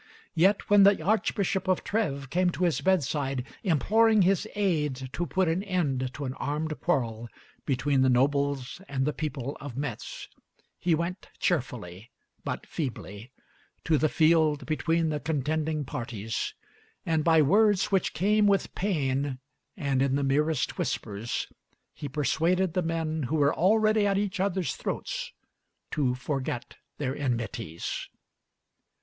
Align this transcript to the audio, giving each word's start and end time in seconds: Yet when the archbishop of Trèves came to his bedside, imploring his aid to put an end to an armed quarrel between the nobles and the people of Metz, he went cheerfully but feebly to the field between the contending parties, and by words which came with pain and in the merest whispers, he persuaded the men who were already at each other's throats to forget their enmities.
Yet 0.33 0.67
when 0.67 0.81
the 0.81 0.99
archbishop 1.03 1.67
of 1.67 1.83
Trèves 1.83 2.27
came 2.31 2.49
to 2.53 2.63
his 2.63 2.81
bedside, 2.81 3.45
imploring 3.61 4.23
his 4.23 4.47
aid 4.55 5.09
to 5.13 5.27
put 5.27 5.47
an 5.47 5.61
end 5.61 6.11
to 6.15 6.25
an 6.25 6.33
armed 6.39 6.81
quarrel 6.81 7.29
between 7.67 8.01
the 8.01 8.09
nobles 8.09 8.81
and 8.89 9.05
the 9.05 9.13
people 9.13 9.55
of 9.61 9.77
Metz, 9.77 10.27
he 10.79 10.95
went 10.95 11.29
cheerfully 11.37 12.09
but 12.43 12.65
feebly 12.65 13.31
to 13.83 13.99
the 13.99 14.09
field 14.09 14.65
between 14.65 15.09
the 15.09 15.19
contending 15.19 15.85
parties, 15.85 16.55
and 17.05 17.23
by 17.23 17.43
words 17.43 17.91
which 17.91 18.15
came 18.15 18.47
with 18.47 18.73
pain 18.73 19.37
and 19.77 20.01
in 20.01 20.15
the 20.15 20.23
merest 20.23 20.79
whispers, 20.79 21.45
he 21.93 22.09
persuaded 22.09 22.73
the 22.73 22.81
men 22.81 23.21
who 23.29 23.35
were 23.35 23.53
already 23.53 24.07
at 24.07 24.17
each 24.17 24.39
other's 24.39 24.75
throats 24.75 25.31
to 25.91 26.15
forget 26.15 26.77
their 26.97 27.15
enmities. 27.15 28.09